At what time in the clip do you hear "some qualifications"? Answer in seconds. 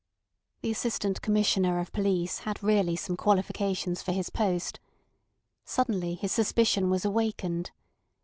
2.95-4.01